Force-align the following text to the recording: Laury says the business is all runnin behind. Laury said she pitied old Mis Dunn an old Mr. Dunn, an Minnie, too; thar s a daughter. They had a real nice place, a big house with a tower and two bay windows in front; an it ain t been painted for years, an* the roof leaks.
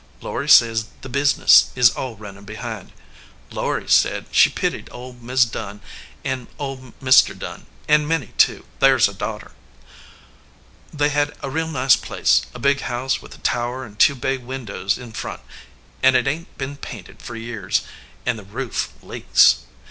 Laury 0.19 0.49
says 0.49 0.87
the 1.01 1.09
business 1.09 1.69
is 1.75 1.91
all 1.91 2.15
runnin 2.15 2.43
behind. 2.43 2.91
Laury 3.51 3.87
said 3.87 4.25
she 4.31 4.49
pitied 4.49 4.89
old 4.91 5.21
Mis 5.21 5.45
Dunn 5.45 5.79
an 6.25 6.47
old 6.57 6.99
Mr. 7.01 7.37
Dunn, 7.37 7.67
an 7.87 8.07
Minnie, 8.07 8.33
too; 8.35 8.65
thar 8.79 8.95
s 8.95 9.07
a 9.07 9.13
daughter. 9.13 9.51
They 10.91 11.09
had 11.09 11.35
a 11.43 11.51
real 11.51 11.67
nice 11.67 11.95
place, 11.97 12.47
a 12.51 12.57
big 12.57 12.79
house 12.81 13.21
with 13.21 13.35
a 13.35 13.45
tower 13.45 13.85
and 13.85 13.99
two 13.99 14.15
bay 14.15 14.39
windows 14.39 14.97
in 14.97 15.11
front; 15.11 15.41
an 16.01 16.15
it 16.15 16.25
ain 16.27 16.45
t 16.45 16.51
been 16.57 16.77
painted 16.77 17.21
for 17.21 17.35
years, 17.35 17.81
an* 18.25 18.37
the 18.37 18.43
roof 18.43 18.89
leaks. 19.03 19.59